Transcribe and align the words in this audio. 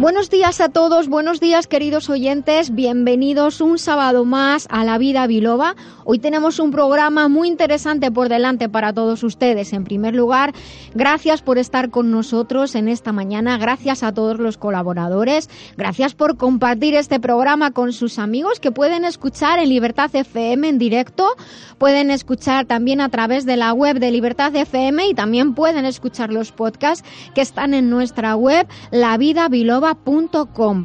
Buenos 0.00 0.30
días 0.30 0.62
a 0.62 0.70
todos, 0.70 1.08
buenos 1.08 1.40
días 1.40 1.66
queridos 1.66 2.08
oyentes, 2.08 2.74
bienvenidos 2.74 3.60
un 3.60 3.78
sábado 3.78 4.24
más 4.24 4.66
a 4.70 4.82
La 4.82 4.96
Vida 4.96 5.26
Biloba. 5.26 5.76
Hoy 6.06 6.18
tenemos 6.18 6.58
un 6.58 6.70
programa 6.70 7.28
muy 7.28 7.48
interesante 7.48 8.10
por 8.10 8.30
delante 8.30 8.70
para 8.70 8.94
todos 8.94 9.22
ustedes. 9.22 9.74
En 9.74 9.84
primer 9.84 10.14
lugar, 10.14 10.54
gracias 10.94 11.42
por 11.42 11.58
estar 11.58 11.90
con 11.90 12.10
nosotros 12.10 12.74
en 12.76 12.88
esta 12.88 13.12
mañana, 13.12 13.58
gracias 13.58 14.02
a 14.02 14.14
todos 14.14 14.38
los 14.38 14.56
colaboradores, 14.56 15.50
gracias 15.76 16.14
por 16.14 16.38
compartir 16.38 16.94
este 16.94 17.20
programa 17.20 17.70
con 17.70 17.92
sus 17.92 18.18
amigos 18.18 18.58
que 18.58 18.72
pueden 18.72 19.04
escuchar 19.04 19.58
en 19.58 19.68
Libertad 19.68 20.08
FM 20.14 20.66
en 20.66 20.78
directo, 20.78 21.28
pueden 21.76 22.10
escuchar 22.10 22.64
también 22.64 23.02
a 23.02 23.10
través 23.10 23.44
de 23.44 23.58
la 23.58 23.74
web 23.74 23.98
de 23.98 24.10
Libertad 24.10 24.56
FM 24.56 25.08
y 25.08 25.14
también 25.14 25.54
pueden 25.54 25.84
escuchar 25.84 26.32
los 26.32 26.52
podcasts 26.52 27.06
que 27.34 27.42
están 27.42 27.74
en 27.74 27.90
nuestra 27.90 28.34
web 28.34 28.66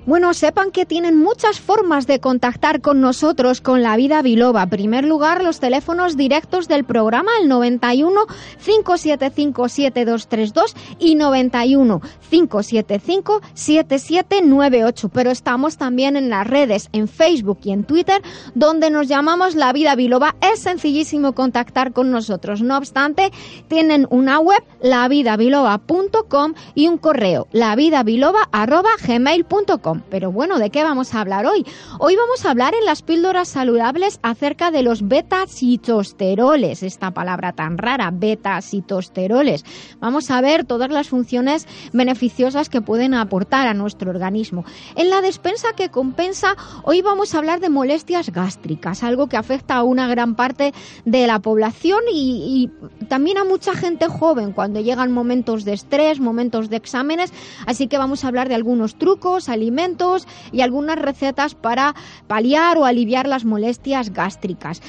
bueno, 0.06 0.34
sepan 0.34 0.72
que 0.72 0.86
tienen 0.86 1.18
muchas 1.18 1.60
formas 1.60 2.08
de 2.08 2.20
contactar 2.20 2.82
con 2.82 3.02
nosotros 3.02 3.62
con 3.62 3.84
la 3.84 3.96
vida 3.96 4.22
biloba. 4.22 4.64
En 4.64 4.70
primer 4.70 5.06
lugar, 5.06 5.44
los 5.44 5.60
teléfonos 5.60 6.18
directos 6.18 6.68
del 6.68 6.86
programa, 6.86 7.32
el 7.42 7.48
91 7.48 8.26
575 8.64 9.70
7232 9.70 10.76
y 11.00 11.16
91 11.16 12.02
575 12.30 13.42
7798. 13.54 15.10
Pero 15.10 15.32
estamos 15.32 15.78
también 15.78 16.18
en 16.18 16.30
las 16.30 16.48
redes, 16.48 16.90
en 16.92 17.08
Facebook 17.08 17.60
y 17.64 17.72
en 17.72 17.84
Twitter, 17.84 18.22
donde 18.54 18.90
nos 18.90 19.08
llamamos 19.08 19.56
La 19.56 19.74
Vida 19.74 19.96
Biloba. 19.96 20.36
Es 20.42 20.60
sencillísimo 20.60 21.34
contactar 21.34 21.94
con 21.94 22.12
nosotros. 22.12 22.62
No 22.62 22.78
obstante, 22.78 23.32
tienen 23.68 24.08
una 24.10 24.40
web, 24.40 24.64
lavidabiloba.com 24.82 26.54
y 26.74 26.88
un 26.88 26.98
correo, 26.98 27.48
lavidabiloba.com 27.52 28.95
gmail.com. 28.98 30.02
Pero 30.10 30.32
bueno, 30.32 30.60
¿de 30.60 30.70
qué 30.70 30.84
vamos 30.84 31.14
a 31.14 31.22
hablar 31.22 31.46
hoy? 31.46 31.66
Hoy 32.00 32.16
vamos 32.16 32.46
a 32.46 32.52
hablar 32.52 32.74
en 32.74 32.86
las 32.86 33.02
píldoras 33.02 33.48
saludables 33.48 34.20
acerca 34.24 34.72
de 34.72 34.84
los 34.84 35.08
beta-citosteroles, 35.08 36.84
esta 36.84 37.12
palabra 37.12 37.54
tan 37.54 37.78
rara, 37.78 38.12
beta-citosteroles. 38.12 39.64
Vamos 40.00 40.32
a 40.32 40.42
ver 40.42 40.66
todas 40.66 40.90
las 40.90 41.10
funciones 41.10 41.68
beneficiosas 41.94 42.70
que 42.70 42.82
pueden 42.82 43.14
aportar 43.14 43.68
a 43.68 43.74
nuestro 43.74 44.12
organismo. 44.12 44.66
En 44.96 45.10
la 45.10 45.22
despensa 45.22 45.74
que 45.76 45.90
compensa, 45.90 46.56
hoy 46.84 47.02
vamos 47.02 47.34
a 47.34 47.40
hablar 47.40 47.60
de 47.60 47.70
molestias 47.70 48.32
gástricas, 48.32 49.04
algo 49.04 49.28
que 49.28 49.38
afecta 49.38 49.76
a 49.76 49.84
una 49.84 50.08
gran 50.08 50.36
parte 50.36 50.74
de 51.06 51.28
la 51.28 51.40
población 51.40 52.02
y, 52.12 52.70
y 53.00 53.06
también 53.06 53.38
a 53.38 53.44
mucha 53.46 53.74
gente 53.74 54.08
joven 54.08 54.52
cuando 54.52 54.80
llegan 54.80 55.12
momentos 55.12 55.66
de 55.66 55.74
estrés, 55.74 56.20
momentos 56.20 56.70
de 56.70 56.78
exámenes, 56.78 57.34
así 57.66 57.88
que 57.88 57.98
vamos 57.98 58.24
a 58.24 58.28
hablar 58.28 58.50
de 58.50 58.56
algunos 58.56 58.85
trucos, 58.94 59.50
alimentos 59.50 60.28
y 60.52 60.62
algunas 60.62 61.00
recetas 61.00 61.56
para 61.56 61.96
paliar 62.28 62.78
o 62.78 62.86
aliviar 62.86 63.28
las 63.28 63.44
molestias 63.44 64.14
gástricas. 64.14 64.84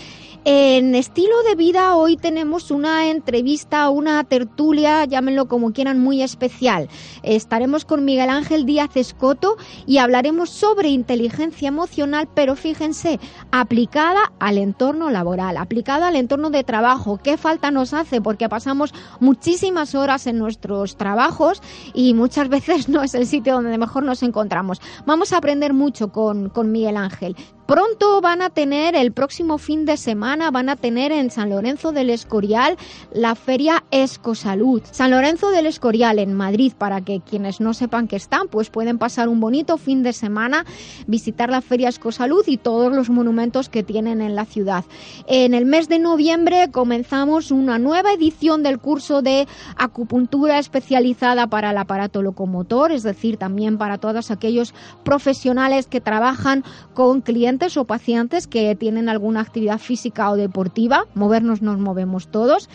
En 0.49 0.95
estilo 0.95 1.43
de 1.43 1.57
vida 1.57 1.97
hoy 1.97 2.17
tenemos 2.17 2.71
una 2.71 3.11
entrevista, 3.11 3.91
una 3.91 4.23
tertulia, 4.23 5.05
llámenlo 5.05 5.49
como 5.49 5.73
quieran, 5.73 5.99
muy 5.99 6.23
especial. 6.23 6.89
Estaremos 7.25 7.85
con 7.85 8.05
Miguel 8.05 8.31
Ángel 8.31 8.65
Díaz 8.65 8.97
Escoto 8.97 9.57
y 9.89 9.99
hablaremos 9.99 10.51
sobre 10.51 10.91
inteligencia 10.91 11.67
emocional, 11.67 12.29
pero 12.33 12.55
fíjense, 12.55 13.19
aplicada 13.51 14.33
al 14.39 14.59
entorno 14.59 15.11
laboral, 15.11 15.57
aplicada 15.57 16.07
al 16.07 16.15
entorno 16.15 16.51
de 16.51 16.63
trabajo. 16.63 17.19
¿Qué 17.21 17.37
falta 17.37 17.73
nos 17.73 17.93
hace? 17.93 18.21
Porque 18.21 18.49
pasamos 18.49 18.95
muchísimas 19.19 19.97
horas 19.97 20.29
en 20.29 20.39
nuestros 20.39 20.97
trabajos 20.97 21.61
y 21.93 22.15
muchas 22.15 22.49
veces 22.57 22.89
no 22.89 23.03
es 23.03 23.17
el 23.17 23.27
sitio 23.27 23.55
donde 23.55 23.77
mejor 23.79 24.05
nos 24.05 24.23
encontramos. 24.23 24.81
Vamos 25.07 25.33
a 25.33 25.39
aprender 25.39 25.73
mucho 25.73 26.13
con, 26.13 26.51
con 26.51 26.71
Miguel 26.71 26.99
Ángel. 26.99 27.35
Pronto 27.67 28.21
van 28.21 28.43
a 28.43 28.51
tener, 28.51 28.95
el 28.95 29.11
próximo 29.11 29.59
fin 29.59 29.87
de 29.87 29.97
semana, 29.97 30.53
van 30.53 30.69
a 30.69 30.77
tener 30.77 31.11
en 31.11 31.33
San 31.33 31.51
Lorenzo 31.51 31.91
del 31.91 32.11
Escorial 32.11 32.77
la 33.13 33.35
feria 33.35 33.83
Escosalud. 33.91 34.83
San 34.93 35.11
Lorenzo 35.11 35.51
del 35.51 35.67
Escorial 35.67 36.21
en 36.21 36.33
Madrid, 36.33 36.75
para 36.79 37.01
que 37.01 37.21
quienes 37.21 37.61
no 37.61 37.75
sepan 37.75 38.07
que 38.07 38.15
están, 38.15 38.47
pues 38.47 38.71
pueden 38.71 38.99
pasar 38.99 39.29
un 39.29 39.41
bonito 39.41 39.79
fin 39.79 40.05
de 40.05 40.13
semana, 40.13 40.65
visitar 41.09 41.51
la 41.51 41.61
feria 41.61 41.89
Escosalud 41.89 42.45
y 42.47 42.57
todos 42.57 42.95
los 42.95 43.11
monumentos 43.11 43.69
que 43.69 43.83
tienen 43.83 44.21
en 44.21 44.37
la 44.37 44.45
ciudad. 44.45 44.85
En 45.27 45.53
el 45.53 45.67
mes 45.67 45.89
de 45.89 45.99
noviembre 45.99 46.71
comenzamos 46.71 47.51
una 47.51 47.81
nueva 47.81 48.13
edición 48.13 48.63
del 48.63 48.79
curso 48.79 49.23
de 49.23 49.49
acupuntura 49.77 50.61
especializada 50.61 51.49
para 51.49 51.73
el 51.73 51.79
aparato 51.79 52.23
locomotor, 52.23 52.93
es 52.93 53.03
decir, 53.03 53.39
también 53.39 53.77
para 53.77 53.99
todos 53.99 54.31
aquellos 54.31 54.73
profesionales 55.03 55.89
que 55.89 56.01
trabajan 56.01 56.63
con 56.95 57.23
clientes 57.23 57.56
o 57.77 57.85
pacientes 57.85 58.47
que 58.47 58.75
tienen 58.75 59.09
alguna 59.09 59.41
actividad 59.41 59.79
física 59.79 60.31
o 60.31 60.37
deportiva, 60.37 61.07
movernos 61.15 61.63
nos 61.63 61.79
movemos 61.79 62.29
todos, 62.31 62.69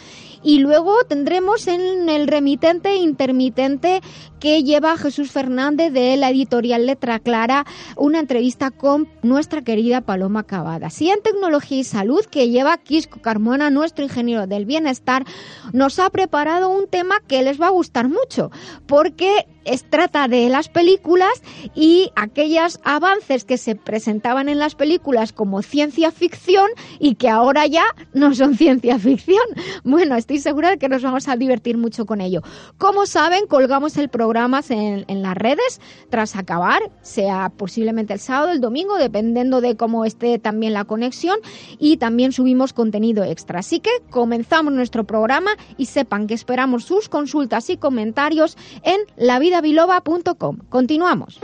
y 0.44 0.58
luego 0.58 0.96
tendremos 1.08 1.68
en 1.68 2.10
el 2.10 2.28
remitente 2.28 2.96
intermitente 2.96 4.02
que 4.40 4.64
lleva 4.64 4.98
Jesús 4.98 5.32
Fernández 5.32 5.94
de 5.94 6.18
la 6.18 6.32
editorial 6.32 6.88
Letra 6.88 7.20
Clara 7.20 7.66
una 7.96 8.20
entrevista 8.20 8.72
con 8.72 9.08
nuestra 9.22 9.62
querida 9.62 10.02
Paloma 10.02 10.44
Cavada. 10.44 10.90
Si 10.90 11.12
en 11.12 11.22
tecnología 11.22 11.78
y 11.78 11.84
salud 11.84 12.26
que 12.26 12.50
lleva 12.50 12.78
Quisco 12.78 13.22
Carmona, 13.22 13.70
nuestro 13.70 14.04
ingeniero 14.04 14.48
del 14.48 14.66
bienestar, 14.66 15.26
nos 15.74 16.00
ha 16.00 16.10
preparado 16.10 16.70
un 16.70 16.88
tema 16.88 17.22
que 17.28 17.44
les 17.44 17.62
va 17.62 17.68
a 17.68 17.72
gustar 17.72 18.10
mucho, 18.10 18.50
porque 18.88 19.46
es, 19.66 19.84
trata 19.90 20.28
de 20.28 20.50
las 20.50 20.70
películas 20.70 21.42
y 21.76 22.12
aquellos 22.16 22.80
avances 22.84 23.44
que 23.44 23.58
se 23.58 23.76
presentaban 23.76 24.50
en 24.50 24.60
las 24.60 24.76
películas 24.76 25.34
como 25.34 25.62
ciencia 25.62 26.12
ficción 26.12 26.68
y 27.00 27.16
que 27.16 27.30
ahora 27.30 27.68
ya 27.68 27.86
no 28.14 28.34
son 28.34 28.56
ciencia 28.58 28.98
ficción. 29.00 29.44
Bueno, 29.84 30.16
estoy 30.16 30.40
segura 30.40 30.72
de 30.72 30.78
que 30.78 30.90
nos 30.90 31.04
vamos 31.04 31.28
a 31.28 31.36
divertir 31.36 31.78
mucho 31.78 32.06
con 32.06 32.22
ello. 32.22 32.42
Como 32.78 33.06
saben, 33.06 33.48
colgamos 33.48 33.98
el 33.98 34.10
programa 34.10 34.62
en, 34.70 35.06
en 35.08 35.22
las 35.22 35.36
redes 35.36 35.82
tras 36.10 36.36
acabar, 36.36 36.82
sea 37.02 37.50
posiblemente 37.56 38.14
el 38.14 38.20
sábado, 38.20 38.52
el 38.52 38.62
domingo, 38.62 38.98
dependiendo 38.98 39.62
de 39.62 39.76
cómo 39.76 40.06
esté 40.06 40.40
también 40.40 40.74
la 40.74 40.86
conexión 40.86 41.38
y 41.80 41.98
también 41.98 42.32
subimos 42.32 42.74
contenido 42.74 43.24
extra. 43.24 43.60
Así 43.60 43.80
que 43.80 43.92
comenzamos 44.10 44.74
nuestro 44.74 45.04
programa 45.04 45.52
y 45.78 45.86
sepan 45.86 46.28
que 46.28 46.34
esperamos 46.34 46.86
sus 46.86 47.10
consultas 47.10 47.70
y 47.70 47.78
comentarios 47.78 48.58
en 48.84 49.02
la 49.18 49.40
vida 49.40 49.51
vidabiloba.com. 49.52 50.58
Continuamos. 50.70 51.40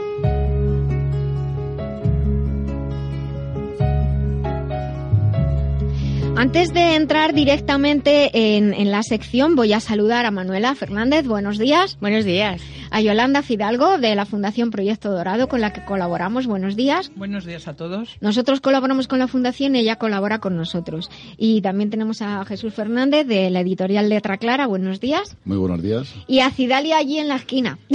Antes 6.38 6.72
de 6.72 6.94
entrar 6.94 7.34
directamente 7.34 8.30
en, 8.56 8.72
en, 8.72 8.92
la 8.92 9.02
sección, 9.02 9.56
voy 9.56 9.72
a 9.72 9.80
saludar 9.80 10.24
a 10.24 10.30
Manuela 10.30 10.72
Fernández. 10.76 11.26
Buenos 11.26 11.58
días. 11.58 11.98
Buenos 12.00 12.24
días. 12.24 12.62
A 12.92 13.00
Yolanda 13.00 13.42
Fidalgo, 13.42 13.98
de 13.98 14.14
la 14.14 14.24
Fundación 14.24 14.70
Proyecto 14.70 15.10
Dorado, 15.10 15.48
con 15.48 15.60
la 15.60 15.72
que 15.72 15.84
colaboramos. 15.84 16.46
Buenos 16.46 16.76
días. 16.76 17.10
Buenos 17.16 17.44
días 17.44 17.66
a 17.66 17.74
todos. 17.74 18.16
Nosotros 18.20 18.60
colaboramos 18.60 19.08
con 19.08 19.18
la 19.18 19.26
Fundación 19.26 19.74
y 19.74 19.80
ella 19.80 19.96
colabora 19.96 20.38
con 20.38 20.56
nosotros. 20.56 21.10
Y 21.36 21.60
también 21.60 21.90
tenemos 21.90 22.22
a 22.22 22.44
Jesús 22.44 22.72
Fernández, 22.72 23.26
de 23.26 23.50
la 23.50 23.60
editorial 23.60 24.08
Letra 24.08 24.38
Clara. 24.38 24.68
Buenos 24.68 25.00
días. 25.00 25.36
Muy 25.44 25.56
buenos 25.56 25.82
días. 25.82 26.14
Y 26.28 26.38
a 26.38 26.52
Cidalia 26.52 26.98
allí 26.98 27.18
en 27.18 27.26
la 27.26 27.34
esquina. 27.34 27.80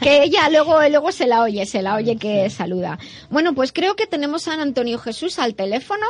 que 0.00 0.22
ella 0.22 0.48
luego, 0.48 0.78
luego 0.88 1.10
se 1.10 1.26
la 1.26 1.42
oye, 1.42 1.66
se 1.66 1.82
la 1.82 1.96
oye 1.96 2.16
que 2.16 2.48
saluda. 2.50 3.00
Bueno, 3.30 3.52
pues 3.52 3.72
creo 3.72 3.96
que 3.96 4.06
tenemos 4.06 4.46
a 4.46 4.54
Antonio 4.54 4.96
Jesús 4.98 5.40
al 5.40 5.56
teléfono 5.56 6.06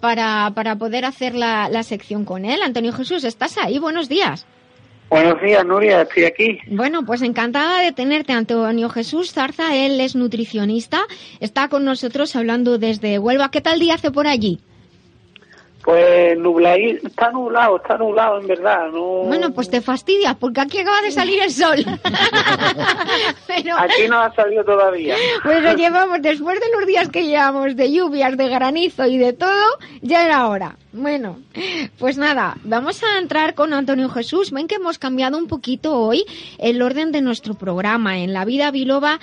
para, 0.00 0.52
para 0.54 0.76
poder 0.76 1.04
hacer 1.04 1.34
la, 1.34 1.68
la 1.68 1.82
sección 1.82 2.24
con 2.24 2.44
él. 2.44 2.62
Antonio 2.62 2.92
Jesús, 2.92 3.24
¿estás 3.24 3.58
ahí? 3.58 3.78
Buenos 3.78 4.08
días. 4.08 4.46
Buenos 5.10 5.42
días, 5.42 5.66
Nuria, 5.66 6.02
estoy 6.02 6.24
aquí. 6.24 6.58
Bueno, 6.68 7.04
pues 7.04 7.20
encantada 7.22 7.80
de 7.80 7.90
tenerte, 7.90 8.32
Antonio 8.32 8.88
Jesús 8.88 9.32
Zarza. 9.32 9.74
Él 9.74 10.00
es 10.00 10.14
nutricionista, 10.14 11.00
está 11.40 11.68
con 11.68 11.84
nosotros 11.84 12.36
hablando 12.36 12.78
desde 12.78 13.18
Huelva. 13.18 13.50
¿Qué 13.50 13.60
tal 13.60 13.80
día 13.80 13.94
hace 13.94 14.12
por 14.12 14.28
allí? 14.28 14.60
Pues 15.84 16.38
nubladito, 16.38 17.06
está 17.06 17.30
nublado, 17.30 17.76
está 17.76 17.96
nublado 17.96 18.40
en 18.40 18.46
verdad. 18.46 18.88
No... 18.92 19.24
Bueno, 19.24 19.52
pues 19.52 19.70
te 19.70 19.80
fastidia, 19.80 20.34
porque 20.34 20.60
aquí 20.60 20.78
acaba 20.78 21.00
de 21.00 21.10
salir 21.10 21.42
el 21.42 21.50
sol. 21.50 21.78
Pero... 23.46 23.78
Aquí 23.78 24.08
no 24.08 24.18
ha 24.18 24.34
salido 24.34 24.64
todavía. 24.64 25.16
Pues 25.42 25.62
lo 25.62 25.72
llevamos, 25.74 26.20
después 26.20 26.60
de 26.60 26.66
los 26.76 26.86
días 26.86 27.08
que 27.08 27.26
llevamos 27.26 27.76
de 27.76 27.92
lluvias, 27.92 28.36
de 28.36 28.48
granizo 28.48 29.06
y 29.06 29.16
de 29.16 29.32
todo, 29.32 29.78
ya 30.02 30.26
era 30.26 30.48
hora. 30.48 30.76
Bueno, 30.92 31.38
pues 32.00 32.18
nada, 32.18 32.56
vamos 32.64 33.00
a 33.04 33.20
entrar 33.20 33.54
con 33.54 33.72
Antonio 33.72 34.08
Jesús. 34.08 34.50
Ven 34.50 34.66
que 34.66 34.74
hemos 34.74 34.98
cambiado 34.98 35.38
un 35.38 35.46
poquito 35.46 35.96
hoy 35.96 36.24
el 36.58 36.82
orden 36.82 37.12
de 37.12 37.20
nuestro 37.20 37.54
programa. 37.54 38.18
En 38.18 38.32
la 38.32 38.44
vida 38.44 38.72
biloba 38.72 39.20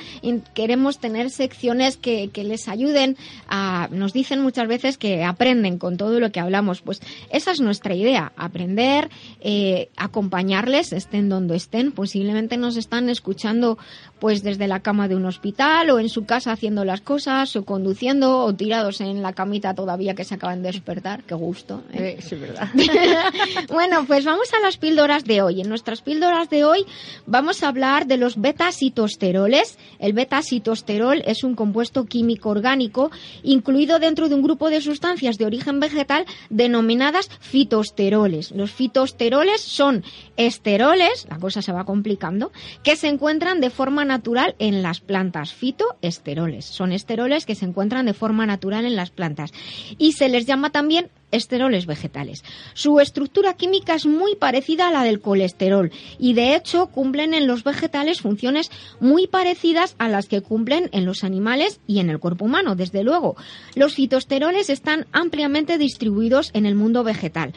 queremos 0.54 1.00
tener 1.00 1.30
secciones 1.30 1.98
que, 1.98 2.30
que 2.30 2.46
les 2.46 2.69
ayuden 2.69 3.18
a... 3.50 3.90
Nos 3.92 4.14
dicen 4.14 4.42
muchas 4.42 4.69
veces 4.69 4.98
que 4.98 5.25
aprenden 5.25 5.78
con 5.78 5.98
todo 5.98 6.22
lo 6.22 6.31
que 6.31 6.40
hablamos. 6.40 6.81
Pues 6.81 7.02
esa 7.31 7.52
es 7.52 7.60
nuestra 7.60 7.94
idea, 7.94 8.31
aprender, 8.38 9.10
eh, 9.42 9.90
acompañarles, 9.98 10.94
estén 10.94 11.28
donde 11.28 11.58
estén. 11.58 11.92
Posiblemente 11.92 12.56
nos 12.56 12.78
están 12.78 13.10
escuchando 13.10 13.78
pues 14.19 14.42
desde 14.42 14.69
la 14.69 14.80
cama 14.80 15.10
de 15.10 15.16
un 15.16 15.25
hospital 15.25 15.90
o 15.90 16.00
en 16.00 16.08
su 16.08 16.25
casa 16.25 16.54
haciendo 16.54 16.86
las 16.86 17.02
cosas 17.02 17.54
o 17.58 17.66
conduciendo 17.66 18.40
o 18.40 18.56
tirados 18.56 19.02
en 19.02 19.22
la 19.22 19.34
camita 19.34 19.75
todavía 19.75 20.16
que 20.16 20.24
se 20.24 20.36
acaban 20.36 20.62
de 20.62 20.72
despertar. 20.72 21.24
Qué 21.24 21.36
gusto. 21.36 21.56
¿Eh? 21.94 22.18
Sí, 22.21 22.36
verdad. 22.36 22.69
bueno, 23.69 24.06
pues 24.06 24.25
vamos 24.25 24.54
a 24.54 24.59
las 24.59 24.77
píldoras 24.77 25.25
de 25.25 25.42
hoy. 25.42 25.62
En 25.62 25.69
nuestras 25.69 26.01
píldoras 26.01 26.50
de 26.50 26.65
hoy 26.65 26.86
vamos 27.25 27.63
a 27.63 27.69
hablar 27.69 28.07
de 28.07 28.18
los 28.18 28.39
beta-citosteroles. 28.39 29.77
El 30.00 30.13
beta-citosterol 30.13 31.24
es 31.25 31.44
un 31.44 31.56
compuesto 31.56 32.06
químico 32.06 32.50
orgánico 32.50 33.12
incluido 33.44 34.00
dentro 34.00 34.30
de 34.30 34.36
un 34.36 34.42
grupo 34.42 34.69
de 34.69 34.81
sustancias 34.81 35.38
de 35.38 35.45
origen 35.45 35.80
vegetal 35.80 36.25
denominadas 36.50 37.30
fitosteroles. 37.39 38.51
Los 38.51 38.71
fitosteroles 38.71 39.62
son 39.62 40.04
esteroles, 40.38 41.27
la 41.30 41.38
cosa 41.38 41.62
se 41.62 41.71
va 41.71 41.86
complicando, 41.86 42.51
que 42.83 42.95
se 42.95 43.07
encuentran 43.07 43.62
de 43.62 43.69
forma 43.69 44.06
natural 44.06 44.56
en 44.59 44.81
las 44.81 45.00
plantas. 45.00 45.54
Fitoesteroles. 45.54 46.65
Son 46.65 46.92
esteroles 46.92 47.45
que 47.45 47.56
se 47.56 47.65
encuentran 47.65 48.06
de 48.06 48.13
forma 48.13 48.45
natural 48.45 48.86
en 48.86 48.95
las 48.95 49.12
plantas. 49.12 49.51
Y 49.98 50.13
se 50.13 50.30
les 50.30 50.45
llama 50.45 50.71
también 50.71 51.09
esteroles 51.32 51.86
vegetales. 51.86 52.44
Su 52.74 53.00
estructura 53.00 53.54
química 53.54 53.96
es 53.96 54.06
muy 54.06 54.36
parecida 54.36 54.88
a 54.88 54.92
la 54.92 55.04
del 55.04 55.20
colesterol 55.20 55.92
y 56.20 56.34
de 56.34 56.56
hecho 56.56 56.88
cumplen 56.88 57.34
en 57.34 57.48
los 57.48 57.64
vegetales 57.64 58.22
funciones 58.22 58.72
muy 59.00 59.28
parecidas 59.28 59.96
a 59.98 60.08
las 60.08 60.28
que 60.28 60.42
cumplen 60.42 60.90
en 60.92 61.06
los 61.06 61.24
animales 61.24 61.80
y 61.88 62.00
en 62.00 62.10
el 62.10 62.20
cuerpo 62.20 62.46
humano, 62.46 62.76
desde 62.76 63.04
luego. 63.04 63.36
Los 63.76 63.96
fitosteroles 63.96 64.70
están 64.70 65.06
ampliamente 65.12 65.78
distribuidos 65.78 66.52
en 66.54 66.66
el 66.66 66.76
mundo 66.76 67.04
vegetal. 67.04 67.54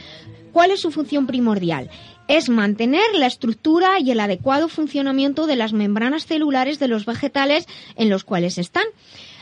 ¿Cuál 0.53 0.73
es 0.73 0.81
su 0.81 0.91
función 0.91 1.27
primordial? 1.27 1.91
Es 2.27 2.49
mantener 2.49 3.05
la 3.15 3.27
estructura 3.27 4.01
y 4.01 4.11
el 4.11 4.21
adecuado 4.21 4.69
funcionamiento 4.69 5.47
de 5.47 5.57
las 5.57 5.73
membranas 5.73 6.27
celulares 6.27 6.79
de 6.79 6.89
los 6.89 7.07
vegetales 7.07 7.67
en 7.97 8.09
los 8.09 8.25
cuales 8.25 8.59
están. 8.59 8.85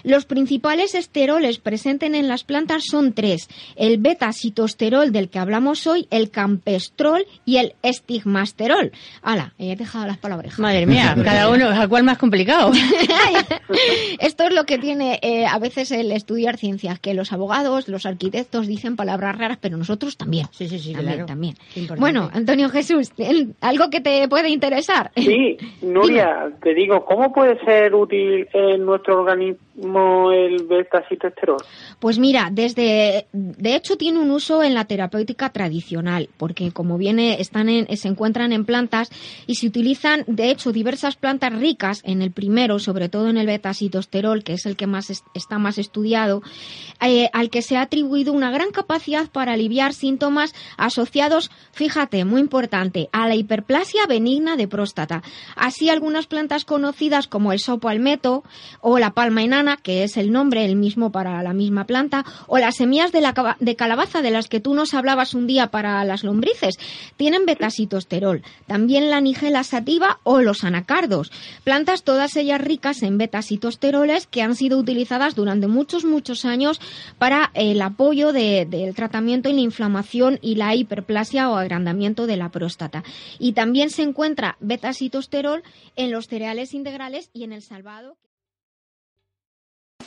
Los 0.05 0.25
principales 0.25 0.95
esteroles 0.95 1.59
presentes 1.59 2.13
en 2.13 2.29
las 2.29 2.45
plantas 2.45 2.85
son 2.85 3.13
tres: 3.13 3.49
el 3.77 3.99
beta-citosterol 3.99 5.13
del 5.13 5.29
que 5.29 5.39
hablamos 5.39 5.87
hoy, 5.87 6.07
el 6.11 6.31
campestrol 6.31 7.27
y 7.45 7.57
el 7.59 7.75
estigmasterol. 7.83 8.93
¡Hala! 9.23 9.55
He 9.59 9.77
dejado 9.77 10.07
las 10.07 10.19
palabras. 10.19 10.59
Madre 10.59 10.87
mía, 10.87 11.17
cada 11.25 11.51
uno, 11.51 11.69
¿a 11.69 11.89
cuál 11.89 12.05
más 12.05 12.19
complicado? 12.19 12.73
Esto 14.19 14.45
es 14.45 14.55
lo 14.55 14.65
que 14.65 14.79
tiene 14.79 15.19
eh, 15.23 15.47
a 15.47 15.59
veces 15.59 15.91
el 15.91 16.13
estudiar 16.13 16.57
ciencias, 16.57 16.99
que 16.99 17.15
los 17.15 17.33
abogados, 17.33 17.89
los 17.89 18.07
arquitectos 18.07 18.67
dicen 18.67 18.97
palabras 18.97 19.37
raras, 19.37 19.59
pero 19.61 19.77
nosotros 19.77 20.17
también. 20.17 20.47
Sí, 20.53 20.69
sí, 20.69 20.79
sí, 20.79 20.93
también, 20.93 21.15
claro. 21.15 21.27
también. 21.27 21.55
Bueno, 21.99 22.31
Antonio 22.33 22.69
Jesús, 22.69 23.13
¿algo 23.61 23.91
que 23.91 24.01
te 24.01 24.29
puede 24.29 24.51
interesar? 24.51 25.11
Sí, 25.17 25.57
Nuria, 25.83 26.51
te 26.63 26.75
digo, 26.75 27.05
¿cómo 27.05 27.33
puede 27.33 27.59
ser 27.65 27.95
útil 27.95 28.49
en 28.53 28.85
nuestro 28.85 29.21
organismo 29.21 29.68
el 29.79 30.65
beta-citosterol? 30.65 31.59
Pues 32.01 32.19
mira, 32.19 32.49
desde, 32.51 33.27
de 33.33 33.77
hecho 33.77 33.97
tiene 33.97 34.19
un 34.19 34.31
uso 34.31 34.63
en 34.63 34.75
la 34.75 34.87
terapéutica 34.87 35.51
tradicional, 35.51 36.29
porque 36.37 36.73
como 36.73 36.99
viene, 36.99 37.41
están 37.41 37.69
se 37.69 38.09
encuentran 38.09 38.53
en 38.53 38.65
plantas 38.65 39.11
y 39.47 39.57
se 39.57 39.67
utilizan, 39.67 40.25
de 40.27 40.51
hecho, 40.51 40.73
diversas 40.73 41.17
plantas 41.17 41.53
ricas 41.53 42.01
en 42.05 42.23
el 42.23 42.33
primero, 42.33 42.79
sobre 42.79 43.09
todo 43.09 43.29
en 43.29 43.37
el 43.37 43.47
beta-citosterol, 43.47 44.43
que 44.43 44.55
es 44.55 44.67
el 44.67 44.77
que 44.77 44.87
más 44.87 45.11
es, 45.11 45.23
está 45.35 45.59
más 45.59 45.79
estudiado, 45.79 46.43
eh, 47.01 47.29
al 47.33 47.51
que 47.51 47.63
se 47.63 47.77
ha 47.77 47.83
atribuido 47.83 48.33
una 48.33 48.51
gran 48.51 48.71
capacidad 48.71 49.29
para 49.31 49.53
aliviar 49.53 49.93
síntomas 49.93 50.55
asociados, 50.77 51.51
fíjate, 51.73 52.25
muy 52.25 52.41
importante, 52.41 53.09
a 53.13 53.29
la 53.29 53.35
hiperplasia 53.35 54.07
benigna 54.07 54.57
de 54.57 54.69
próstata. 54.69 55.23
Así 55.57 55.91
algunas 55.91 56.27
plantas 56.27 56.65
conocidas 56.65 57.29
como 57.29 57.53
el 57.53 57.59
sopalmeto 57.59 58.43
o 58.81 58.99
la 58.99 59.11
palma 59.11 59.43
enana, 59.43 59.68
que 59.77 60.05
es 60.05 60.17
el 60.17 60.33
nombre 60.33 60.65
el 60.65 60.77
mismo 60.77 61.13
para 61.13 61.43
la 61.43 61.53
misma 61.53 61.85
planta, 61.85 62.25
o 62.47 62.59
las 62.59 62.77
semillas 62.77 63.13
de, 63.13 63.21
la, 63.21 63.57
de 63.61 63.77
calabaza 63.77 64.23
de 64.23 64.31
las 64.31 64.49
que 64.49 64.61
tú 64.61 64.75
nos 64.75 64.95
hablabas 64.95 65.35
un 65.35 65.47
día 65.47 65.71
para 65.71 66.05
las 66.05 66.25
lombrices, 66.25 66.79
tienen 67.17 67.47
betacitosterol. 67.47 68.43
También 68.67 69.11
la 69.11 69.21
nigela 69.21 69.65
sativa 69.65 70.19
o 70.25 70.41
los 70.41 70.65
anacardos, 70.65 71.31
plantas 71.65 72.03
todas 72.03 72.37
ellas 72.37 72.61
ricas 72.61 73.03
en 73.03 73.19
betacitosteroles 73.19 74.27
que 74.27 74.43
han 74.43 74.55
sido 74.55 74.79
utilizadas 74.79 75.35
durante 75.35 75.67
muchos, 75.67 76.05
muchos 76.05 76.45
años 76.45 76.81
para 77.19 77.51
el 77.55 77.81
apoyo 77.83 78.33
del 78.33 78.69
de, 78.71 78.93
tratamiento 78.95 79.49
y 79.49 79.53
la 79.53 79.61
inflamación 79.61 80.39
y 80.43 80.55
la 80.55 80.75
hiperplasia 80.75 81.51
o 81.51 81.57
agrandamiento 81.57 82.27
de 82.27 82.37
la 82.37 82.51
próstata. 82.51 83.05
Y 83.39 83.53
también 83.53 83.91
se 83.91 84.03
encuentra 84.03 84.57
betacitosterol 84.61 85.63
en 85.97 86.11
los 86.11 86.27
cereales 86.27 86.75
integrales 86.75 87.31
y 87.33 87.45
en 87.45 87.53
el 87.53 87.63
salvado. 87.63 88.17